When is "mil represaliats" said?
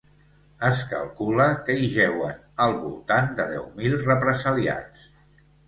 3.79-5.09